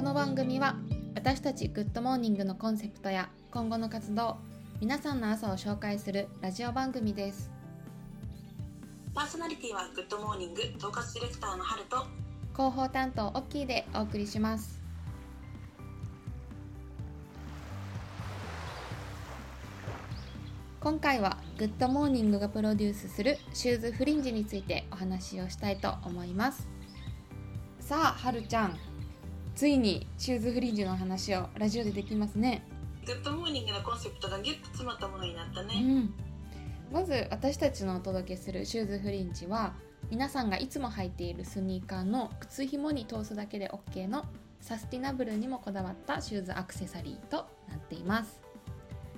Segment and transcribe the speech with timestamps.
[0.00, 0.76] この番組は
[1.14, 4.38] 私たちグッドモーニングのコンセプトや今後の活動
[4.80, 7.50] 皆さんの朝を紹介するラジオ番組です。
[9.14, 12.06] パーソナリティはグッドモーニング統括ディレクターのハルと
[12.54, 14.80] 広報担当オッキーでお送りします。
[20.80, 26.70] 今回はグッドモーニングがプロデュースするシューズフリンジについてお話をしたいと思います。
[27.80, 28.78] さあはるちゃん
[29.54, 32.62] ついにシューズフリンジの話をラジオでできますね。
[33.06, 36.14] グッドモーニングのコンセプトがギュッと詰まったものになったよね、ん、
[36.92, 39.74] まず私たちのお届けするシューズフリンジは
[40.10, 44.24] 皆さんがいつも履いているスニーカーの靴ひもに通すだけで OK の
[44.60, 48.40] サスティナブルにもこだわったシューズアクセサリーとなっています。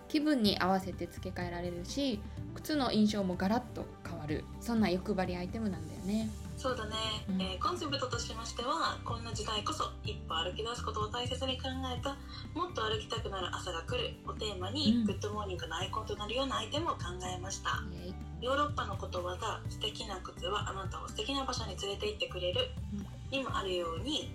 [0.09, 2.21] 気分に合わせて付け替えられるし
[2.55, 4.45] 靴の印象もガラッと変わる。
[4.61, 6.29] そんな欲張りアイテムなんだよね
[6.63, 6.95] そうだね、
[7.29, 7.43] うん。
[7.43, 12.15] えーコンセプトとしましてはこんな時代こそ一歩歩き出すことを大切に考えた
[12.55, 15.05] もっと歩きたくなる朝が来るをテーマに、うん。
[15.05, 17.83] グッドモーニングのアイコンとなるようなアイテムを考えました。
[18.41, 22.71] ヨーロッパの言葉が素敵な靴はあなたを素敵な場所に連れて行ってくれる
[23.31, 24.31] にもあるように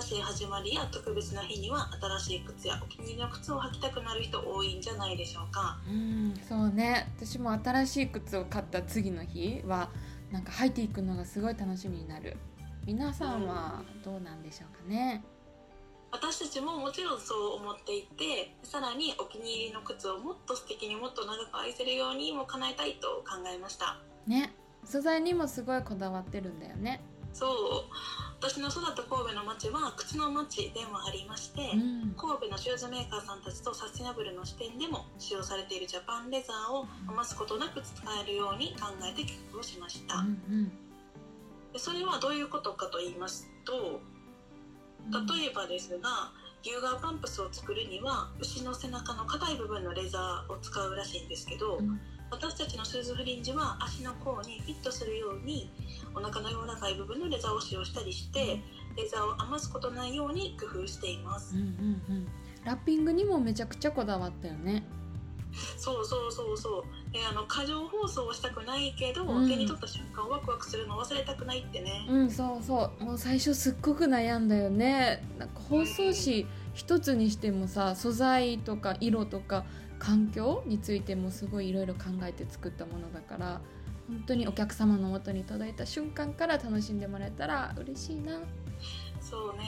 [0.00, 5.78] 新しい始まりや特別な日には新しい靴やお気に入りの靴を履きたくなる人多いんじゃないでしょうか。
[5.86, 6.34] うん。
[6.48, 7.12] そうね。
[7.18, 9.90] 私も新しい靴を買った次の日は
[10.36, 12.36] なんか履いていくのがすごい楽しみになる。
[12.84, 15.24] 皆さんはどうなんでしょうかね？
[16.12, 23.96] 私たちももちろんそう思っていてさらにお気に入りの靴をもっと素敵にもっと長く愛せるようにも叶えたいと考えました。
[24.26, 24.52] ね。
[24.84, 27.00] 素材にもすごいこだわってるんだよね。
[27.32, 27.50] そう
[28.40, 32.14] 私の育った神戸の町は靴の町でもありまして、うん。
[32.16, 40.70] 神戸のシューズメーカーさんたちとサスティナブルの視点でも使用されているジャパンレザーを余すことなく使えるように考えて企画をしました、うん
[41.72, 44.00] でそれはどういうことかと言いますと
[45.04, 52.00] うん例えばですが牛革パンプスを作るには牛の背中の硬い部分のレザーを使うらしいんですけど、うん
[52.30, 55.70] 私たちのシューズフリンジは足の甲にフィットするように
[56.14, 58.60] お腹の柔らかい部分のレザーを使用したりして
[58.96, 61.56] レザーを余すことないように工夫しています。
[61.56, 61.68] うんうん
[62.16, 62.26] うん。
[62.64, 64.82] ラッピングにもめちゃくちゃこだわったよね。
[65.78, 67.12] そうそうそうそう。
[67.12, 69.48] であの過剰包装をしたくないけど、うん。
[69.48, 73.04] 手に取った瞬間ワクワクするの忘れたくないってね、うんそうそう。
[73.04, 75.22] もう最初すっごく悩んだよね。
[75.38, 79.64] なんか包装紙一つにしてもさ素材とか色とか
[79.98, 83.60] 環境についてもすごいいろいろ考えて作ったものだから
[84.08, 88.40] 本当にお客様の元に届いた瞬間から楽しんでもらえたら嬉しいな、
[89.20, 89.64] そうね。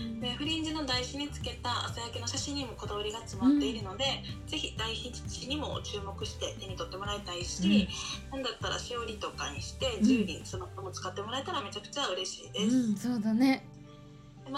[0.00, 0.20] うん。
[0.20, 4.04] でフリンジの台紙につけた朝焼けの写真にもこだわりが詰まっているので、
[4.46, 7.86] ぜひ台紙にも注目して手に取ってもらいたいし、
[8.30, 10.00] なんだったらしおりとかにしてうん。
[10.00, 13.66] 自由にそのまま使ってもらえたらめちゃくちゃ嬉しいです、うん、そうだね。
[13.71, 13.71] で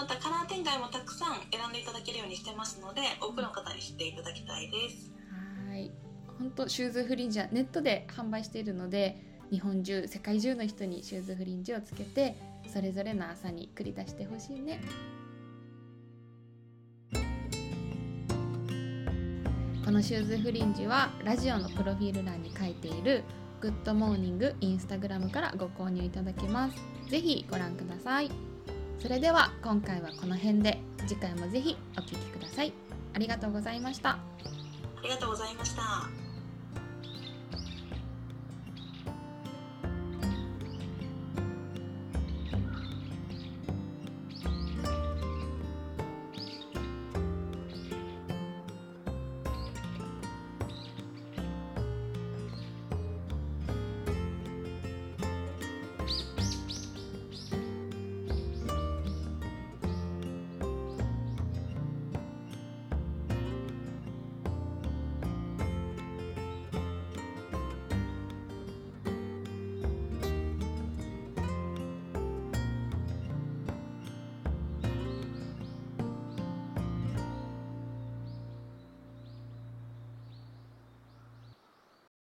[0.07, 5.11] またカラー展開もたくさん選んでいただけるようにしてますので多くの方に知っていただきたいです。
[5.67, 5.91] はい。
[6.37, 9.17] 本当シューズフリンジはネットで販売しているので
[9.49, 12.35] 日本中世界中の人にシューズフリンジをつけて
[12.67, 14.79] それぞれの朝に繰り出してほしいね。
[19.83, 23.23] このシューズフリンジはラジオのプロフィール欄に書いている
[23.59, 26.75] グッドモーニングインスタグラムからご購入いただけます。
[27.09, 28.54] ぜひご覧ください。
[28.99, 32.73] それでは今回はこの辺で次回もぜひお聴きください。
[33.13, 34.11] ありがとうございました。
[34.11, 34.19] あ
[35.03, 36.24] りがとうございました。